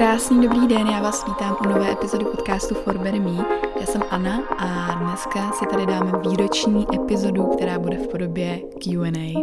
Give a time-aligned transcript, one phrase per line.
[0.00, 3.44] Krásný dobrý den, já vás vítám u nové epizody podcastu For Better Me.
[3.80, 9.34] Já jsem Anna a dneska si tady dáme výroční epizodu, která bude v podobě Q&A.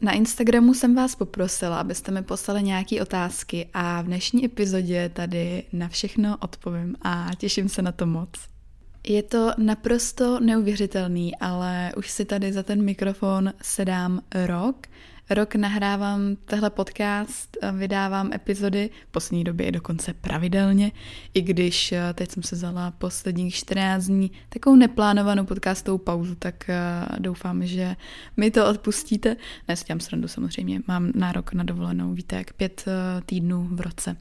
[0.00, 5.62] Na Instagramu jsem vás poprosila, abyste mi poslali nějaké otázky a v dnešní epizodě tady
[5.72, 8.28] na všechno odpovím a těším se na to moc.
[9.08, 14.76] Je to naprosto neuvěřitelný, ale už si tady za ten mikrofon sedám rok
[15.30, 20.92] rok nahrávám tehle podcast, vydávám epizody, v poslední době dokonce pravidelně,
[21.34, 26.70] i když eh, teď jsem se vzala posledních 14 dní takovou neplánovanou podcastovou pauzu, tak
[26.70, 26.76] eh,
[27.18, 27.96] doufám, že
[28.36, 29.36] mi to odpustíte.
[29.68, 33.80] Ne, s tím srandu samozřejmě, mám nárok na dovolenou, víte, jak pět eh, týdnů v
[33.80, 34.16] roce.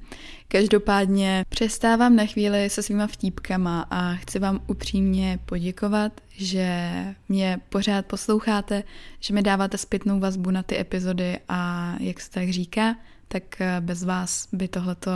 [0.47, 6.89] Každopádně přestávám na chvíli se svýma vtípkama a chci vám upřímně poděkovat, že
[7.29, 8.83] mě pořád posloucháte,
[9.19, 12.95] že mi dáváte zpětnou vazbu na ty epizody a jak se tak říká,
[13.27, 15.11] tak eh, bez vás by tohleto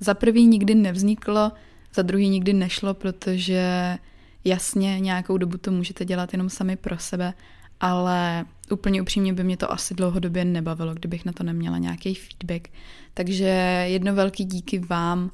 [0.00, 1.52] za prvý nikdy nevzniklo,
[1.94, 3.98] za druhý nikdy nešlo, protože
[4.44, 7.34] jasně nějakou dobu to můžete dělat jenom sami pro sebe,
[7.80, 12.68] ale úplně upřímně by mě to asi dlouhodobě nebavilo, kdybych na to neměla nějaký feedback.
[13.14, 15.30] Takže jedno velký díky vám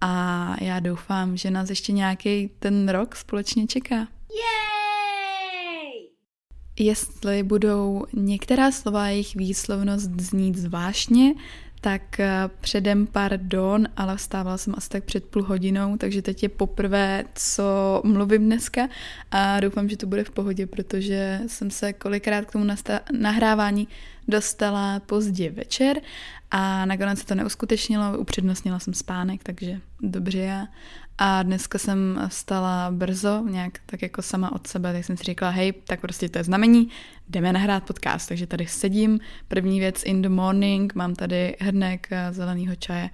[0.00, 3.96] a já doufám, že nás ještě nějaký ten rok společně čeká.
[3.96, 4.75] Yay!
[6.78, 11.34] Jestli budou některá slova jejich výslovnost znít zvláštně,
[11.80, 16.48] tak eh, předem pardon, ale vstávala jsem asi tak před půl hodinou, takže teď je
[16.48, 18.88] poprvé, co mluvím dneska
[19.30, 22.66] a doufám, že to bude v pohodě, protože jsem se kolikrát k tomu
[23.18, 23.88] nahrávání
[24.28, 26.00] dostala pozdě večer
[26.50, 30.66] a nakonec se to neuskutečnilo, upřednostnila jsem spánek, takže dobře já.
[31.18, 35.50] A dneska jsem vstala brzo, nějak tak jako sama od sebe, tak jsem si říkala,
[35.50, 36.88] hej, tak prostě to je znamení,
[37.28, 38.28] jdeme nahrát podcast.
[38.28, 43.10] Takže tady sedím, první věc in the morning, mám tady hrnek zeleného čaje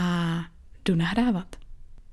[0.00, 0.38] a
[0.84, 1.56] jdu nahrávat.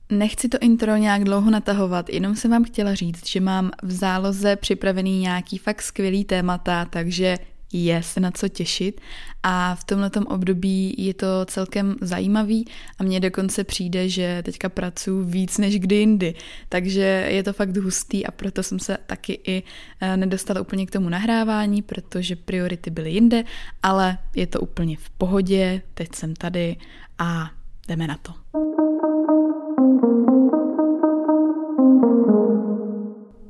[0.10, 4.56] Nechci to intro nějak dlouho natahovat, jenom jsem vám chtěla říct, že mám v záloze
[4.56, 7.38] připravený nějaký fakt skvělý témata, takže
[7.74, 9.02] je se na co těšit
[9.44, 12.66] a v tomto období je to celkem zajímavý
[13.00, 16.36] a mně dokonce přijde, že teďka pracuji víc než kdy jindy,
[16.70, 19.64] takže je to fakt hustý a proto jsem se taky i
[20.02, 23.44] eh, nedostala úplně k tomu nahrávání, protože priority byly jinde,
[23.84, 26.76] ale je to úplně v pohodě, teď jsem tady
[27.20, 27.52] a
[27.88, 28.83] jdeme na to.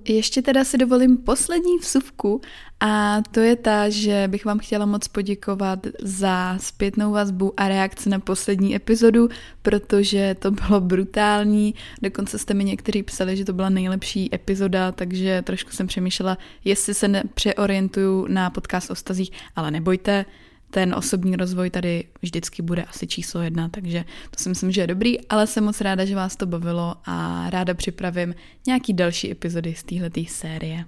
[0.08, 2.42] Ještě teda si dovolím poslední vsuvku
[2.80, 8.10] a to je ta, že bych vám chtěla moc poděkovat za zpětnou vazbu a reakci
[8.10, 9.30] na poslední epizodu,
[9.62, 15.42] protože to bylo brutální, dokonce jste mi někteří psali, že to byla nejlepší epizoda, takže
[15.42, 20.26] trošku jsem přemýšlela, jestli se přeorientuju na podcast o stazích, ale nebojte,
[20.74, 24.88] ten osobní rozvoj tady vždycky bude asi číslo jedna, takže to si myslím, že je
[24.88, 28.36] dobrý, ale jsem moc ráda, že vás to bavilo a ráda připravím
[28.68, 30.86] nějaký další epizody z téhleté série.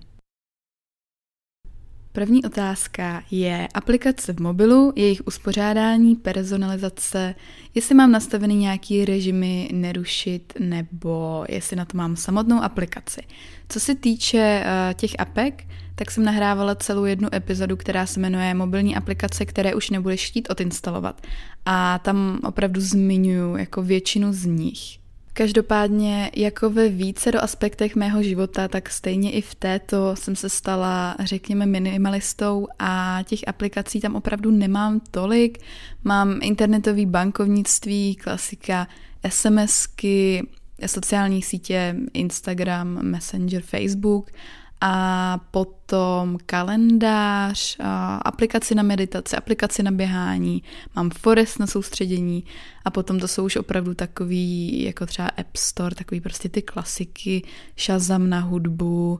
[2.15, 7.35] První otázka je aplikace v mobilu, jejich uspořádání, personalizace,
[7.73, 13.21] jestli mám nastavený nějaký režimy nerušit nebo jestli na to mám samotnou aplikaci.
[13.69, 15.63] Co se týče uh, těch apek,
[15.95, 20.49] tak jsem nahrávala celou jednu epizodu, která se jmenuje Mobilní aplikace, které už nebudeš chtít
[20.49, 21.21] odinstalovat.
[21.65, 25.04] A tam opravdu zmiňuji jako většinu z nich.
[25.37, 30.49] Každopádně jako ve více do aspektech mého života, tak stejně i v této jsem se
[30.49, 35.57] stala, řekněme, minimalistou a těch aplikací tam opravdu nemám tolik.
[36.03, 38.87] Mám internetový bankovnictví, klasika,
[39.29, 40.47] SMSky,
[40.85, 44.31] sociální sítě, Instagram, Messenger, Facebook
[44.81, 47.77] a potom kalendář,
[48.21, 50.63] aplikaci na meditaci, aplikaci na běhání,
[50.95, 52.43] mám Forest na soustředění
[52.85, 57.43] a potom to jsou už opravdu takový, jako třeba App Store, takový prostě ty klasiky,
[57.77, 59.19] Shazam na hudbu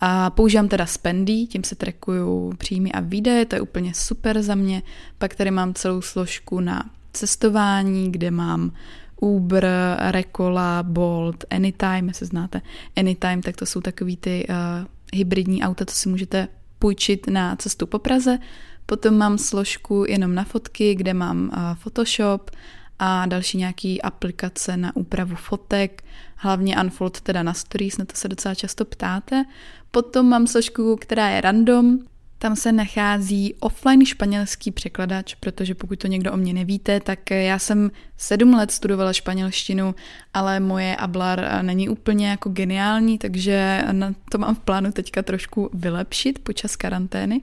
[0.00, 4.54] a používám teda Spendy, tím se trekuju příjmy a výdaje, to je úplně super za
[4.54, 4.82] mě.
[5.18, 8.72] Pak tady mám celou složku na cestování, kde mám
[9.20, 9.66] Uber,
[9.98, 12.60] Recola, Bolt, Anytime, jestli znáte
[12.96, 16.48] Anytime, tak to jsou takový ty uh, hybridní auta, co si můžete
[16.78, 18.38] půjčit na cestu po Praze.
[18.86, 22.50] Potom mám složku jenom na fotky, kde mám Photoshop
[22.98, 26.04] a další nějaký aplikace na úpravu fotek,
[26.36, 29.44] hlavně Unfold teda na stories, na to se docela často ptáte.
[29.90, 31.98] Potom mám složku, která je random,
[32.38, 37.58] Tam se nachází offline španělský překladač, protože pokud to někdo o mě nevíte, tak já
[37.58, 39.94] jsem sedm let studovala španělštinu,
[40.34, 45.70] ale moje ablar není úplně jako geniální, takže na to mám v plánu teďka trošku
[45.74, 47.40] vylepšit počas karantény.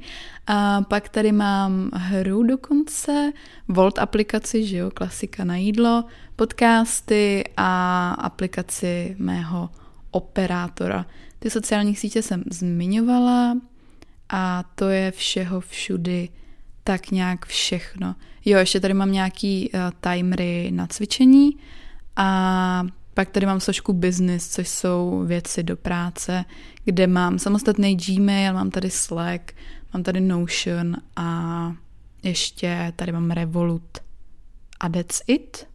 [0.47, 3.31] A pak tady mám hru dokonce,
[3.67, 6.03] Volt aplikaci, že jo, klasika na jídlo,
[6.35, 9.69] podcasty a aplikaci mého
[10.11, 11.05] operátora.
[11.39, 13.57] Ty sociální sítě jsem zmiňovala,
[14.35, 16.29] a to je všeho všudy
[16.83, 18.15] tak nějak všechno.
[18.45, 21.51] Jo, ještě tady mám nějaký uh, timery na cvičení
[22.15, 22.83] a
[23.13, 26.45] pak tady mám složku business, což jsou věci do práce,
[26.85, 29.51] kde mám samostatný Gmail, mám tady Slack,
[29.93, 31.71] mám tady Notion a
[32.23, 33.97] ještě tady mám Revolut.
[34.79, 35.67] A that's it.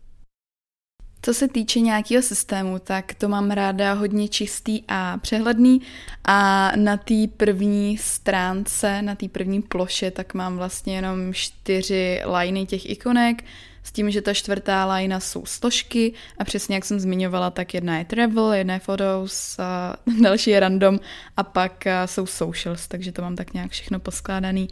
[1.23, 5.81] Co se týče nějakého systému, tak to mám ráda hodně čistý a přehledný.
[6.25, 12.67] A na té první stránce, na té první ploše, tak mám vlastně jenom čtyři liney
[12.67, 13.44] těch ikonek,
[13.82, 17.99] s tím, že ta čtvrtá lajna jsou složky a přesně jak jsem zmiňovala, tak jedna
[17.99, 21.00] je travel, jedna je photos, a další je random
[21.37, 24.69] a pak jsou socials, takže to mám tak nějak všechno poskládaný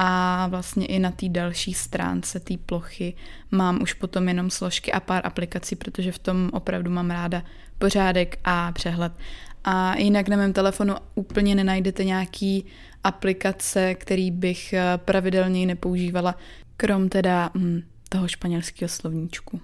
[0.00, 3.14] a vlastně i na té další stránce té plochy
[3.50, 7.42] mám už potom jenom složky a pár aplikací, protože v tom opravdu mám ráda
[7.78, 9.12] pořádek a přehled.
[9.64, 12.64] A jinak na mém telefonu úplně nenajdete nějaký
[13.04, 16.34] aplikace, který bych pravidelně nepoužívala,
[16.76, 19.60] krom teda hm, toho španělského slovníčku.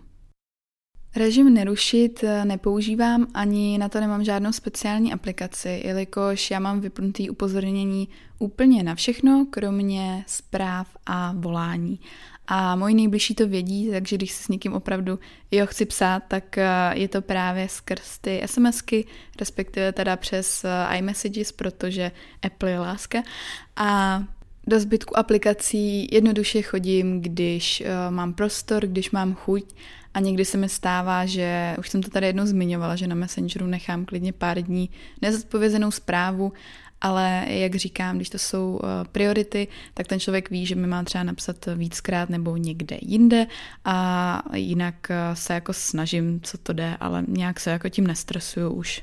[1.16, 7.30] Režim nerušit eh, nepoužívám, ani na to nemám žádnou speciální aplikaci, jelikož já mám vypnutý
[7.30, 8.08] upozornění
[8.38, 12.00] úplně na všechno, kromě zpráv a volání.
[12.46, 15.18] A moji nejbližší to vědí, takže když si s někým opravdu
[15.50, 19.06] jo chci psát, tak eh, je to právě skrz ty SMSky,
[19.40, 22.12] respektive teda přes eh, iMessages, protože
[22.42, 23.22] Apple je láska.
[23.76, 24.22] A
[24.66, 29.74] do zbytku aplikací jednoduše chodím, když mám prostor, když mám chuť
[30.14, 33.66] a někdy se mi stává, že už jsem to tady jednou zmiňovala, že na Messengeru
[33.66, 34.90] nechám klidně pár dní
[35.22, 36.52] nezodpovězenou zprávu,
[37.00, 41.02] ale jak říkám, když to jsou uh, priority, tak ten člověk ví, že mi má
[41.02, 43.46] třeba napsat víckrát nebo někde jinde
[43.84, 48.70] a jinak uh, se jako snažím, co to jde, ale nějak se jako tím nestresuju
[48.70, 49.02] už.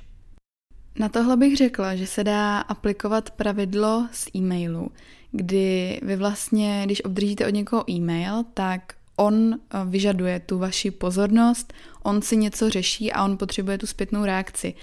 [1.00, 4.92] Na tohle bych řekla, že se dá aplikovat pravidlo z e-mailu,
[5.31, 11.74] kdy vy vlastně, když obdržíte od někoho e-mail, tak on eh, vyžaduje tu vaši pozornost,
[12.04, 14.74] on si něco řeší a on potřebuje tu zpětnou reakci.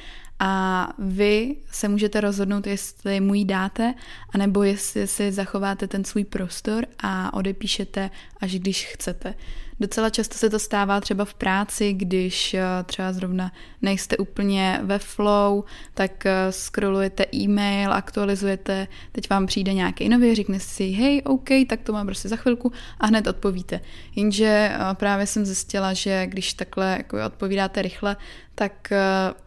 [0.40, 3.94] A vy se můžete rozhodnout, jestli mu ji dáte,
[4.31, 9.35] anebo jestli si zachováte ten svůj prostor a odepíšete, až když chcete.
[9.80, 13.52] Docela často se to stává třeba v práci, když eh, třeba zrovna
[13.82, 15.64] nejste úplně ve flow,
[15.94, 21.80] tak eh, scrollujete e-mail, aktualizujete, teď vám přijde nějaký nový, řekne si, hej, OK, tak
[21.80, 23.80] to mám prostě za chvilku a hned odpovíte.
[24.16, 28.16] Jenže eh, právě jsem zjistila, že když takhle jako odpovídáte rychle,
[28.54, 28.92] tak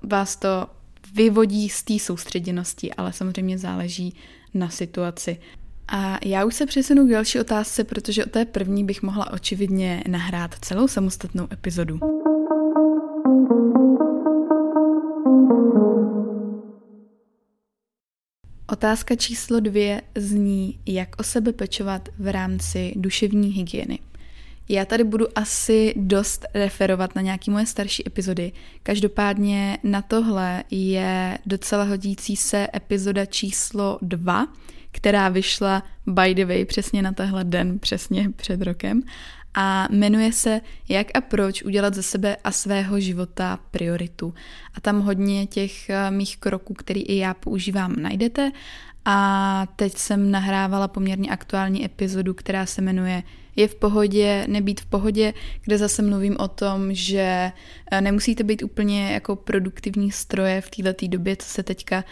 [0.03, 0.67] vás to
[1.13, 4.15] vyvodí z té soustředěnosti, ale samozřejmě záleží
[4.53, 5.37] na situaci.
[5.93, 10.03] A já už se přesunu k další otázce, protože o té první bych mohla očividně
[10.07, 11.99] nahrát celou samostatnou epizodu.
[18.69, 23.99] Otázka číslo dvě zní, jak o sebe pečovat v rámci duševní hygieny.
[24.69, 28.51] Já tady budu asi dost referovat na nějaké moje starší epizody.
[28.83, 34.47] Každopádně na tohle je docela hodící se epizoda číslo 2,
[34.91, 39.01] která vyšla by the way přesně na tehle den, přesně před rokem
[39.53, 44.33] a jmenuje se Jak a proč udělat ze sebe a svého života prioritu.
[44.73, 48.51] A tam hodně těch eh, mých kroků, který i já používám, najdete.
[49.05, 53.23] A teď jsem nahrávala poměrně aktuální epizodu, která se jmenuje
[53.55, 55.33] Je v pohodě, nebýt v pohodě,
[55.63, 57.51] kde zase mluvím o tom, že
[57.91, 62.03] eh, nemusíte být úplně jako produktivní stroje v této době, co se teďka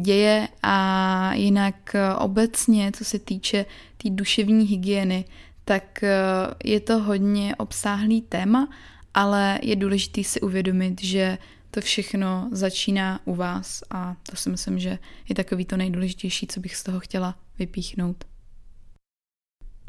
[0.00, 5.24] děje a jinak eh, obecně, co se týče té tý duševní hygieny,
[5.64, 6.16] tak eh,
[6.64, 8.68] je to hodně obsáhlý téma,
[9.14, 11.38] ale je důležité si uvědomit, že
[11.70, 14.98] to všechno začíná u vás a to si myslím, že
[15.28, 18.24] je takový to nejdůležitější, co bych z toho chtěla vypíchnout.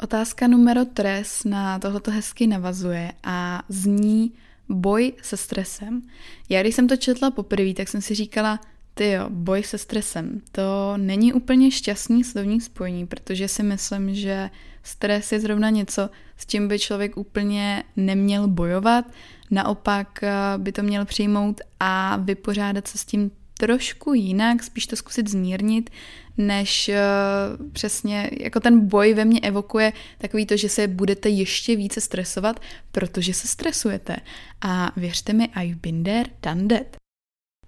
[0.00, 4.32] Otázka numero tres na tohleto hezky navazuje a zní
[4.68, 6.02] boj se stresem.
[6.48, 8.60] Já když jsem to četla poprvé, tak jsem si říkala,
[8.98, 10.40] ty jo, boj se stresem.
[10.52, 14.50] To není úplně šťastný slovní spojení, protože si myslím, že
[14.82, 19.04] stres je zrovna něco, s čím by člověk úplně neměl bojovat.
[19.50, 24.96] Naopak eh, by to měl přijmout a vypořádat se s tím trošku jinak, spíš to
[24.96, 25.90] zkusit zmírnit,
[26.38, 31.76] než uh, přesně jako ten boj ve mně evokuje takový to, že se budete ještě
[31.76, 32.60] více stresovat,
[32.92, 34.16] protože se stresujete.
[34.60, 37.05] A věřte mi, I've been there, done that.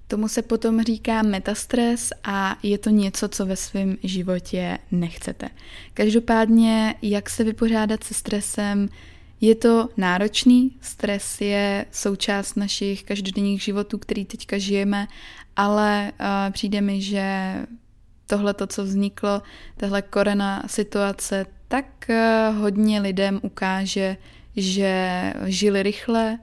[0.09, 5.49] Tomu se potom říká metastres a je to něco, co ve svém životě nechcete.
[5.95, 8.89] Každopádně, jak se vypořádat se stresem,
[9.41, 15.07] je to náročný, stres je součást našich každodenních životů, který teďka žijeme,
[15.57, 17.55] ale uh, přijde mi, že
[18.27, 19.43] tohle, to, co vzniklo,
[19.77, 24.17] tahle korena situace, tak uh, hodně lidem ukáže,
[24.57, 26.39] že žili rychle,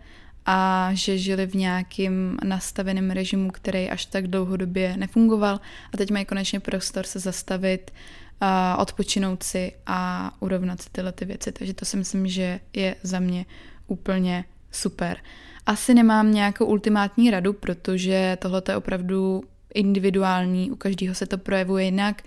[0.46, 5.60] a že žili v nějakým nastaveném režimu, který až tak dlouhodobě nefungoval
[5.94, 7.92] a teď mají konečně prostor se zastavit,
[8.78, 11.52] odpočinout si a urovnat si tyhle ty věci.
[11.52, 13.46] Takže to si myslím, že je za mě
[13.88, 15.18] úplně super.
[15.66, 21.86] Asi nemám nějakou ultimátní radu, protože tohle je opravdu individuální, u každého se to projevuje
[21.86, 22.22] jinak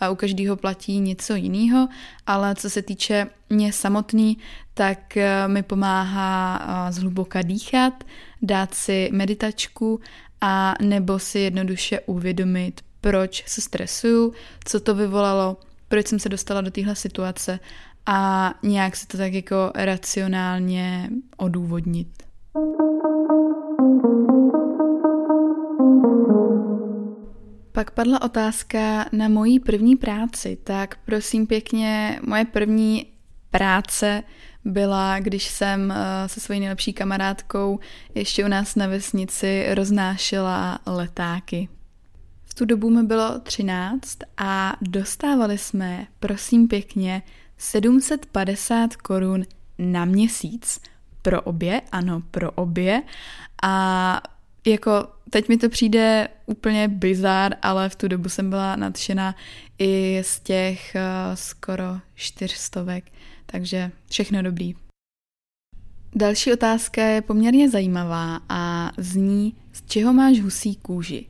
[0.00, 1.88] a u každého platí něco jiného,
[2.26, 4.38] ale co se týče mě samotný,
[4.74, 8.04] tak eh, mi pomáhá eh, zhluboka dýchat,
[8.42, 10.00] dát si meditačku
[10.40, 14.32] a nebo si jednoduše uvědomit, proč se stresuju,
[14.64, 15.56] co to vyvolalo,
[15.88, 17.60] proč jsem se dostala do téhle situace
[18.06, 22.22] a nějak se to tak jako racionálně odůvodnit.
[27.82, 33.06] Pak padla otázka na mojí první práci, tak prosím pěkně, moje první
[33.50, 34.22] práce
[34.64, 37.78] byla, když jsem eh, se svojí nejlepší kamarádkou
[38.14, 41.68] ještě u nás na vesnici roznášela letáky.
[42.44, 47.22] V tu dobu mi bylo 13 a dostávali jsme, prosím pěkně,
[47.58, 49.44] 750 korun
[49.78, 50.80] na měsíc.
[51.22, 53.02] Pro obě, ano, pro obě.
[53.62, 54.22] A
[54.66, 59.34] jako teď mi to přijde úplně bizár, ale v tu dobu jsem byla nadšená
[59.78, 63.04] i z těch uh, skoro čtyřstovek,
[63.46, 64.74] takže všechno dobrý.
[66.14, 71.26] Další otázka je poměrně zajímavá a zní, z čeho máš husí kůži?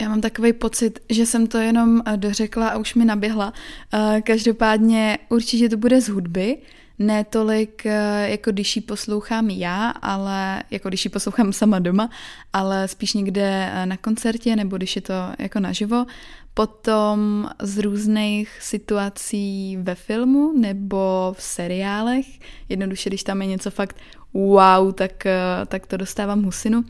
[0.00, 3.52] Já mám takový pocit, že jsem to jenom eh, dořekla a už mi naběhla.
[3.92, 6.58] Eh, každopádně určitě to bude z hudby,
[6.98, 12.10] ne tolik, eh, jako když ji poslouchám já, ale jako když ji poslouchám sama doma,
[12.52, 16.06] ale spíš někde na koncertě nebo když je to jako naživo.
[16.54, 22.26] Potom z různých situací ve filmu nebo v seriálech.
[22.68, 23.96] Jednoduše, když tam je něco fakt
[24.34, 25.26] wow, tak,
[25.66, 26.84] tak to dostávám husinu.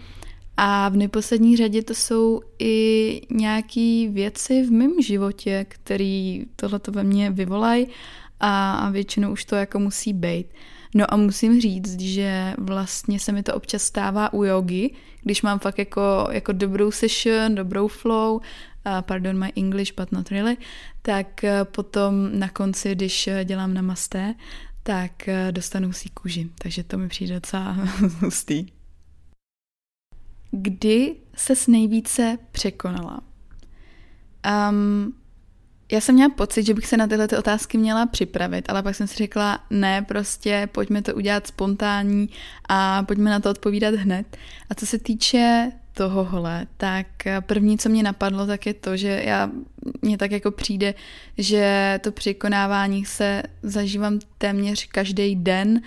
[0.56, 7.04] A v neposlední řadě to jsou i nějaké věci v mém životě, které tohleto ve
[7.04, 7.87] mně vyvolají
[8.40, 10.46] a většinou už to jako musí být.
[10.94, 14.90] No a musím říct, že vlastně se mi to občas stává u jogy,
[15.23, 18.40] když mám fakt jako, jako dobrou session, dobrou flow,
[19.00, 20.56] pardon my English, but not really,
[21.02, 24.34] tak uh, potom na konci, když dělám namaste,
[24.82, 26.49] tak uh, dostanu si kůži.
[26.58, 27.73] Takže to mi přijde docela
[28.20, 28.74] hustý.
[30.56, 33.20] Kdy ses nejvíce překonala?
[34.70, 35.14] Um,
[35.92, 38.94] já jsem měla pocit, že bych se na tyhle ty otázky měla připravit, ale pak
[38.94, 42.28] jsem si řekla, ne, prostě pojďme to udělat spontánní
[42.68, 44.37] a pojďme na to odpovídat hned.
[44.70, 47.06] A co se týče tohohle, tak
[47.40, 49.50] první, co mě napadlo, tak je to, že já,
[50.02, 50.94] mně tak jako přijde,
[51.38, 55.80] že to překonávání se zažívám téměř každý den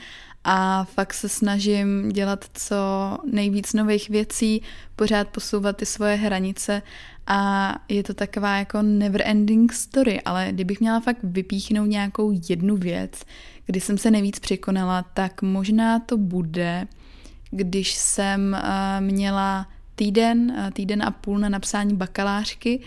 [0.49, 2.75] a fakt se snažím dělat co
[3.31, 4.61] nejvíc nových věcí,
[4.95, 6.81] pořád posouvat ty svoje hranice
[7.27, 12.77] a je to taková jako never ending story, ale kdybych měla fakt vypíchnout nějakou jednu
[12.77, 13.11] věc,
[13.65, 16.87] kdy jsem se nejvíc překonala, tak možná to bude,
[17.51, 22.79] když jsem uh, měla týden, uh, týden a půl na napsání bakalářky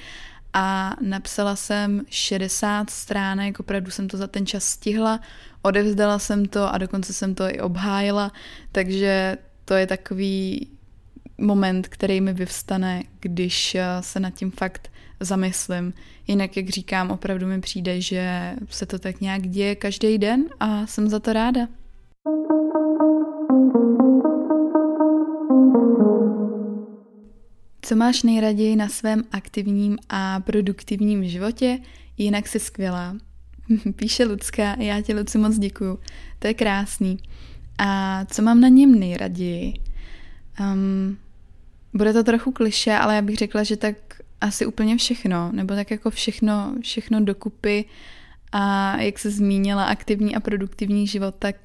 [0.53, 5.21] a napsala jsem 60 stránek, opravdu jsem to za ten čas stihla,
[5.63, 8.33] odevzdala jsem to a dokonce jsem to i obhájila,
[8.73, 10.69] takže to je takový
[11.39, 14.91] moment, který mi vyvstane, když eh, se nad tím fakt
[15.21, 15.95] zamyslím.
[16.27, 20.87] Jinak, jak říkám, opravdu mi přijde, že se to tak nějak děje každý den a
[20.87, 21.69] jsem za to ráda.
[27.83, 31.79] Co máš nejraději na svém aktivním a produktivním životě?
[32.19, 33.17] Jinak jsi skvělá.
[33.97, 35.99] Píše Lucka, já ti Luci moc děkuju.
[36.39, 37.19] To je krásný.
[37.79, 39.75] A co mám na něm nejraději?
[40.61, 41.19] Um,
[41.95, 43.97] bude to trochu kliše, ale já bych řekla, že tak
[44.41, 47.85] asi úplně všechno, nebo tak jako všechno, všechno dokupy
[48.53, 51.57] a jak se zmínila aktivní a produktivní život, tak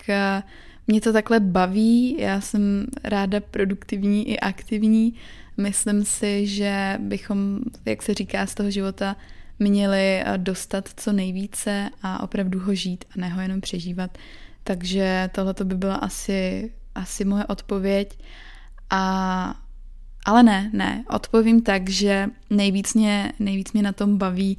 [0.88, 5.14] mě to takhle baví, já jsem ráda produktivní i aktivní
[5.58, 9.16] Myslím si, že bychom, jak se říká, z toho života
[9.60, 14.18] měli dostat co nejvíce a opravdu ho žít a ne ho jenom přežívat.
[14.64, 18.20] Takže tohle by byla asi, asi moje odpověď.
[18.90, 19.56] A,
[20.26, 24.58] ale ne, ne, odpovím tak, že nejvíc mě, nejvíc mě na tom baví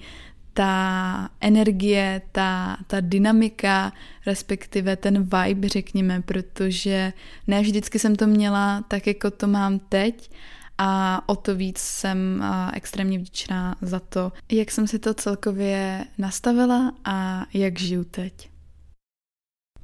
[0.56, 3.92] ta energie, ta, ta dynamika,
[4.26, 7.12] respektive ten vibe, řekněme, protože
[7.46, 10.30] ne vždycky jsem to měla tak, jako to mám teď
[10.78, 16.92] a o to víc jsem extrémně vděčná za to, jak jsem si to celkově nastavila
[17.04, 18.50] a jak žiju teď.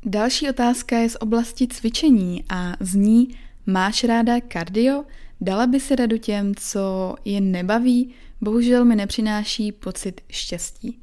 [0.04, 3.28] Další otázka je z oblasti cvičení a zní,
[3.66, 5.04] máš ráda kardio?
[5.40, 11.02] Dala by si radu těm, co je nebaví, bohužel mi nepřináší pocit štěstí.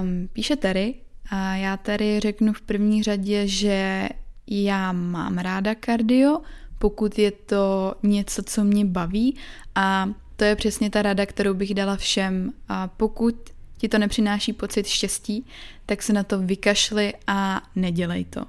[0.00, 0.94] Um, píše Terry
[1.30, 4.08] a já tady řeknu v první řadě, že
[4.46, 6.40] já mám ráda kardio,
[6.80, 9.36] pokud je to něco, co mě baví
[9.74, 12.52] a to je přesně ta rada, kterou bych dala všem.
[12.68, 13.34] A pokud
[13.78, 15.46] ti to nepřináší pocit štěstí,
[15.86, 18.44] tak se na to vykašli a nedělej to.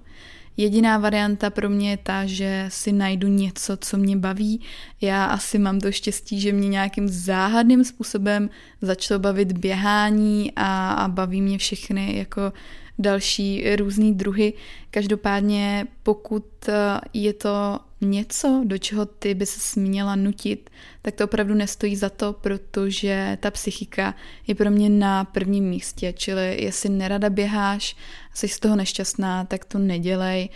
[0.57, 4.61] Jediná varianta pro mě je ta, že si najdu něco, co mě baví.
[5.01, 8.49] Já asi mám to štěstí, že mě nějakým záhadným způsobem
[8.81, 12.53] začalo bavit běhání a, a baví mě všechny jako
[13.01, 14.53] další různý druhy.
[14.91, 20.69] Každopádně pokud eh, je to něco, do čeho ty by se směla nutit,
[21.01, 24.15] tak to opravdu nestojí za to, protože ta psychika
[24.47, 26.13] je pro mě na prvním místě.
[26.13, 27.95] Čili jestli nerada běháš,
[28.33, 30.49] jsi z toho nešťastná, tak to nedělej.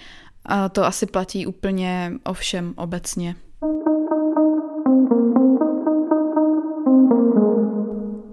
[0.46, 3.36] A to asi platí úplně o všem obecně.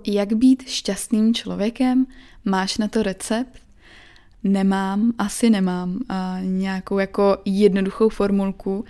[0.07, 2.07] Jak být šťastným člověkem?
[2.45, 3.72] Máš na to recept?
[4.45, 8.85] Nemám, asi nemám a nějakou jako jednoduchou formulku,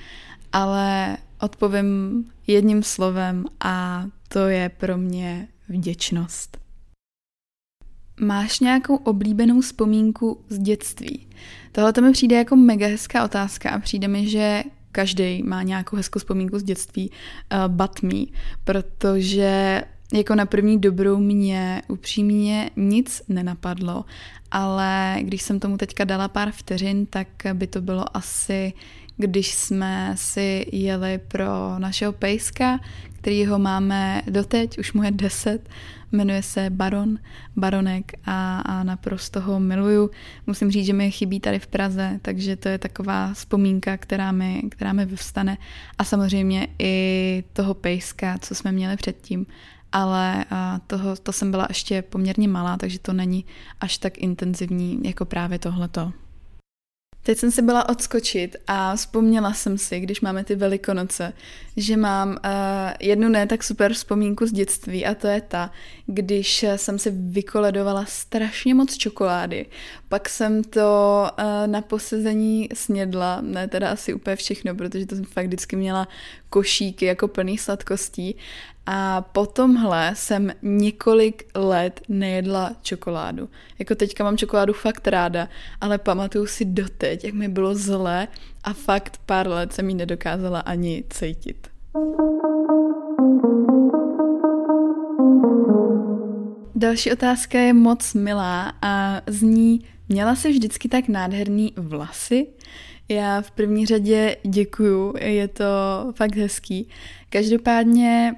[0.52, 6.58] ale odpovím jedním slovem a to je pro mě vděčnost.
[8.20, 11.28] Máš nějakou oblíbenou vzpomínku z dětství?
[11.72, 15.96] Tohle to mi přijde jako mega hezká otázka a přijde mi, že každý má nějakou
[15.96, 18.24] hezkou vzpomínku z dětství, uh, but me,
[18.64, 24.04] protože jako na první dobrou mě upřímně nic nenapadlo,
[24.50, 28.72] ale když jsem tomu teďka dala pár vteřin, tak by to bylo asi,
[29.16, 32.80] když jsme si jeli pro našeho pejska,
[33.12, 35.68] kterýho máme doteď, už mu je deset,
[36.12, 37.18] jmenuje se Baron,
[37.56, 40.10] Baronek a, a naprosto ho miluju.
[40.46, 44.62] Musím říct, že mi chybí tady v Praze, takže to je taková vzpomínka, která mi,
[44.70, 45.58] která mi vyvstane.
[45.98, 49.46] A samozřejmě i toho pejska, co jsme měli předtím
[49.92, 50.44] ale
[50.86, 53.44] toho, to jsem byla ještě poměrně malá, takže to není
[53.80, 56.12] až tak intenzivní jako právě tohleto.
[57.24, 61.32] Teď jsem si byla odskočit a vzpomněla jsem si, když máme ty velikonoce,
[61.76, 62.36] že mám uh,
[63.00, 65.70] jednu ne tak super vzpomínku z dětství a to je ta,
[66.06, 69.66] když jsem si vykoledovala strašně moc čokolády.
[70.08, 75.24] Pak jsem to uh, na posezení snědla, ne teda asi úplně všechno, protože to jsem
[75.24, 76.08] fakt vždycky měla
[76.52, 78.36] košíky jako plný sladkostí
[78.86, 83.48] a po tomhle jsem několik let nejedla čokoládu.
[83.78, 85.48] Jako teďka mám čokoládu fakt ráda,
[85.80, 88.28] ale pamatuju si doteď, jak mi bylo zlé
[88.64, 91.68] a fakt pár let jsem ji nedokázala ani cítit.
[96.74, 102.46] Další otázka je moc milá a zní, měla jsi vždycky tak nádherný vlasy?
[103.08, 105.64] Já v první řadě děkuju, je to
[106.14, 106.88] fakt hezký.
[107.30, 108.34] Každopádně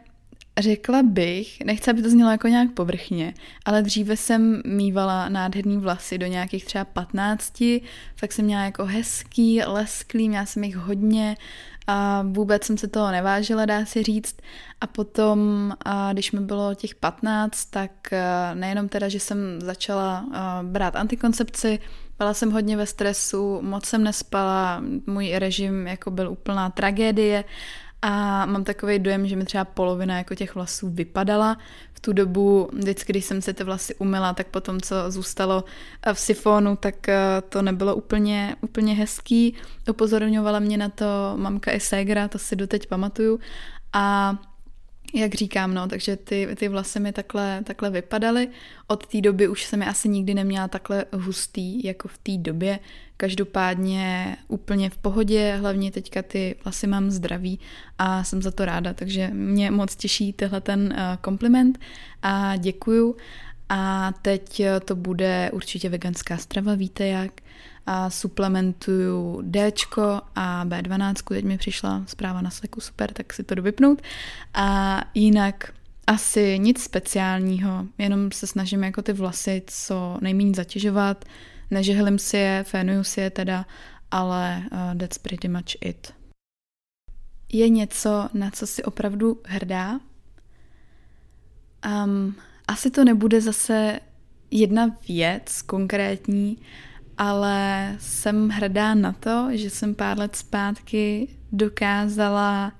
[0.58, 6.18] Řekla bych, nechci, aby to znělo jako nějak povrchně, ale dříve jsem mývala nádherný vlasy
[6.18, 7.62] do nějakých třeba 15,
[8.16, 11.36] fakt jsem měla jako hezký, lesklý, měla jsem jich hodně
[11.86, 14.36] a vůbec jsem se toho nevážila, dá se říct.
[14.80, 17.90] A potom, a když mi bylo těch 15, tak
[18.54, 20.24] nejenom teda, že jsem začala
[20.62, 21.78] brát antikoncepci,
[22.18, 27.44] byla jsem hodně ve stresu, moc jsem nespala, můj režim jako byl úplná tragédie
[28.06, 31.58] a mám takový dojem, že mi třeba polovina jako těch vlasů vypadala.
[31.92, 35.64] V tu dobu, vždycky, když jsem se ty vlasy umila, tak potom, co zůstalo
[36.12, 39.54] v sifonu, tak eh, to nebylo úplně, úplně hezký.
[39.90, 41.04] Upozorňovala mě na to
[41.36, 43.40] mamka i ségra, to si doteď pamatuju.
[43.92, 44.36] A
[45.14, 48.48] jak říkám, no, takže ty, ty vlasy mi takhle, takhle vypadaly.
[48.86, 52.78] Od té doby už jsem je asi nikdy neměla takhle hustý, jako v té době.
[53.16, 57.60] Každopádně úplně v pohodě, hlavně teďka ty vlasy mám zdraví
[57.98, 61.78] a jsem za to ráda, takže mě moc těší tehle ten uh, kompliment
[62.22, 63.16] a děkuju.
[63.68, 67.32] A teď to bude určitě veganská strava, víte jak.
[67.86, 69.72] A suplementuju D
[70.34, 74.02] a B12, teď mi přišla zpráva na sleku, super, tak si to dovypnout.
[74.54, 75.72] A jinak
[76.06, 81.24] asi nic speciálního, jenom se snažím jako ty vlasy co nejméně zatěžovat,
[81.70, 83.66] nežehlím si je, fénuju si je teda,
[84.10, 86.14] ale uh, that's pretty much it.
[87.52, 90.00] Je něco, na co si opravdu hrdá?
[92.04, 92.34] Um,
[92.68, 94.00] asi to nebude zase
[94.50, 96.58] jedna věc konkrétní,
[97.18, 102.72] ale jsem hrdá na to, že jsem pár let zpátky dokázala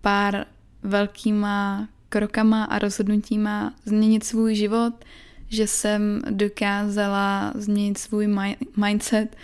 [0.00, 0.46] pár
[0.82, 5.04] velkýma krokama a rozhodnutíma změnit svůj život,
[5.48, 8.36] že jsem dokázala změnit svůj
[8.76, 9.36] mindset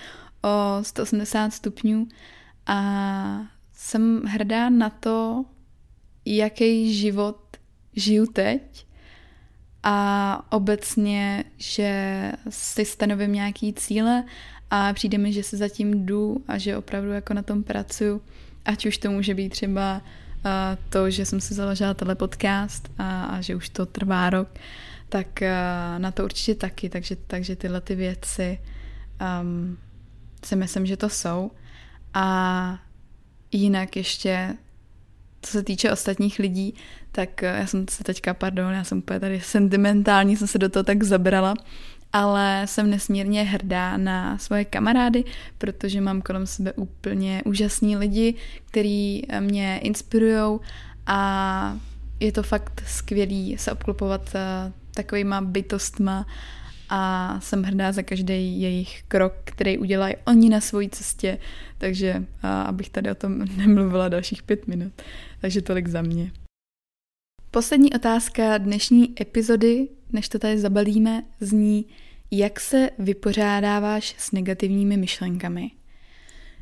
[0.44, 2.08] o 180 stupňů
[2.66, 5.44] a jsem hrdá na to,
[6.24, 7.56] jaký život
[7.96, 8.86] žiju teď
[9.82, 14.24] a obecně, že si stanovím nějaký cíle
[14.70, 18.22] a přijde mi, že se zatím jdu a že opravdu jako na tom pracuju,
[18.64, 20.02] ať už to může být třeba
[20.44, 24.48] a to, že jsem si založila tenhle podcast a, a že už to trvá rok,
[25.08, 28.58] tak uh, na to určitě taky, takže, takže tyhle ty věci
[29.40, 29.78] um,
[30.44, 31.50] si myslím, že to jsou.
[32.14, 32.78] A
[33.52, 34.56] jinak ještě,
[35.42, 36.74] co se týče ostatních lidí,
[37.12, 40.68] tak uh, já jsem se teďka, pardon, já jsem úplně tady sentimentální, jsem se do
[40.68, 41.54] toho tak zabrala,
[42.12, 45.24] ale jsem nesmírně hrdá na svoje kamarády,
[45.58, 50.60] protože mám kolem sebe úplně úžasní lidi, kteří mě inspirují
[51.06, 51.78] a
[52.20, 56.26] je to fakt skvělý se obklopovat eh, takovýma bytostma
[56.88, 61.38] a jsem hrdá za každý jejich krok, který udělají oni na své cestě,
[61.78, 64.92] takže abych tady o tom nemluvila dalších pět minut.
[65.40, 66.32] Takže tolik za mě.
[67.50, 71.86] Poslední otázka dnešní epizody, než to tady zabalíme, zní,
[72.30, 75.70] jak se vypořádáváš s negativními myšlenkami.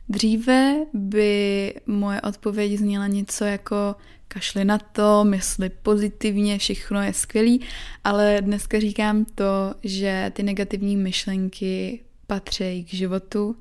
[0.08, 3.96] Dříve by moje odpověď zněla něco jako
[4.32, 7.60] kašli na to, mysli pozitivně, všechno je skvělý,
[8.04, 13.56] ale dneska říkám to, že ty negativní myšlenky patří k životu,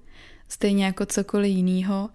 [0.48, 2.10] stejně jako cokoliv jiného.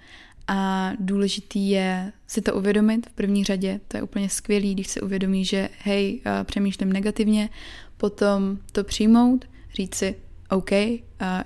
[0.49, 5.01] A důležitý je si to uvědomit v první řadě, to je úplně skvělý, když se
[5.01, 7.49] uvědomí, že hej, přemýšlím negativně,
[7.97, 10.14] potom to přijmout, říct si,
[10.51, 10.73] OK,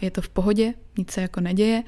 [0.01, 1.83] je to v pohodě, nic se jako neděje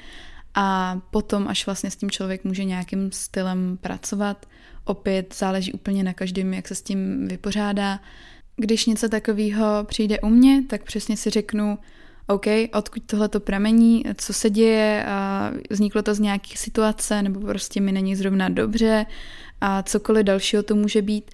[0.55, 4.47] a potom, až vlastně s tím člověk může nějakým stylem pracovat,
[4.85, 8.01] opět záleží úplně na každém, jak se s tím vypořádá.
[8.57, 11.79] Když něco takového přijde u mě, tak přesně si řeknu,
[12.27, 17.41] OK, odkud tohle to pramení, co se děje, a vzniklo to z nějaké situace, nebo
[17.41, 19.07] prostě mi není zrovna dobře
[19.61, 21.31] a cokoliv dalšího to může být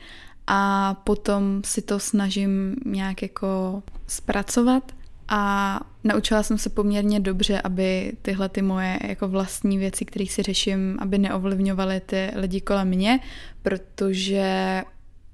[0.46, 4.92] a potom si to snažím nějak jako zpracovat
[5.28, 10.42] a naučila jsem se poměrně dobře, aby tyhle ty moje jako vlastní věci, které si
[10.42, 13.20] řeším, aby neovlivňovaly ty lidi kolem mě,
[13.62, 14.82] protože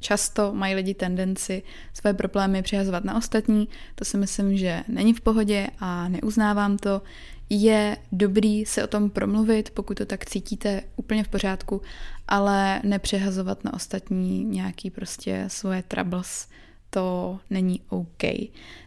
[0.00, 3.68] často mají lidi tendenci své problémy přihazovat na ostatní.
[3.94, 7.02] To si myslím, že není v pohodě a neuznávám to.
[7.50, 11.82] Je dobrý se o tom promluvit, pokud to tak cítíte úplně v pořádku,
[12.28, 16.48] ale nepřehazovat na ostatní nějaký prostě svoje troubles
[16.94, 18.22] to není OK.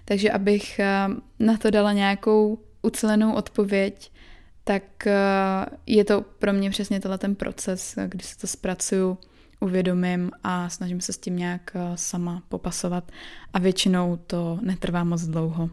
[0.05, 1.07] Takže abych eh,
[1.39, 4.11] na to dala nějakou ucelenou odpověď,
[4.63, 5.15] tak eh,
[5.85, 9.17] je to pro mě přesně tenhle ten proces, kdy se to zpracuju,
[9.59, 13.11] uvědomím a snažím se s tím nějak eh, sama popasovat
[13.53, 15.69] a většinou to netrvá moc dlouho.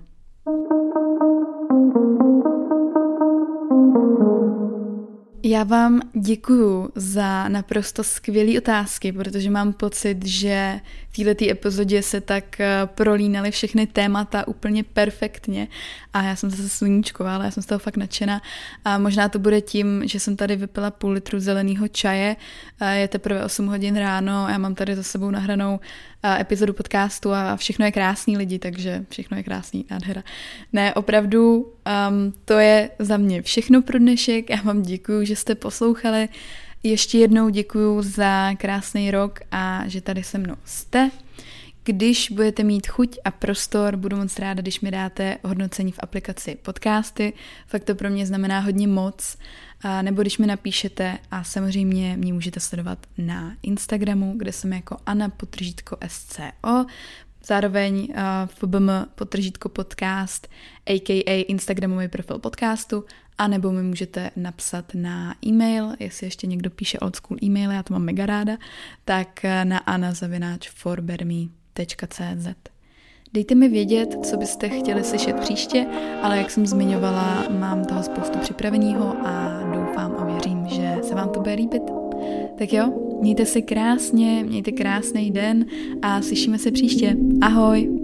[5.47, 10.81] Já vám děkuju za naprosto skvělé otázky, protože mám pocit, že
[11.11, 15.69] v této epizodě se tak eh, prolínaly všechny témata úplně perfektně.
[16.13, 18.43] A já jsem zase sluníčková, ale já jsem z toho fakt nadšená.
[18.85, 22.37] A možná to bude tím, že jsem tady vypila půl litru zeleného čaje,
[22.93, 25.81] je teprve 8 hodin ráno, já mám tady za sebou nahranou
[26.25, 30.23] epizodu podcastu a všechno je krásný lidi, takže všechno je krásný, nádhera.
[30.73, 34.51] Ne, opravdu um, to je za mě všechno pro dnešek.
[34.51, 36.29] Já vám děkuji, že jste poslouchali.
[36.83, 41.11] Ještě jednou děkuji za krásný rok a že tady se mnou jste.
[41.85, 46.57] Když budete mít chuť a prostor, budu moc ráda, když mi dáte hodnocení v aplikaci
[46.63, 47.33] podcasty.
[47.67, 49.37] Fakt to pro mě znamená hodně moc.
[50.03, 55.29] Nebo když mi napíšete a samozřejmě mě můžete sledovat na Instagramu, kde jsem jako Anna
[55.29, 56.87] potržítko SCO,
[57.47, 58.17] zároveň uh,
[58.47, 60.49] FBM potržítko podcast,
[60.87, 63.05] aka Instagramový profil podcastu,
[63.39, 67.83] a nebo mi můžete napsat na e-mail, jestli ještě někdo píše old school e-mail, já
[67.83, 68.57] to mám mega ráda,
[69.05, 72.49] tak na anazavináčforberme.cz.
[73.33, 75.87] Dejte mi vědět, co byste chtěli slyšet příště,
[76.23, 79.61] ale jak jsem zmiňovala, mám toho spoustu připraveného a
[81.15, 81.83] se vám to bude líbit.
[82.59, 85.67] Tak jo, mějte se krásně, mějte krásný den
[86.03, 87.17] a slyšíme se příště.
[87.41, 88.04] Ahoj!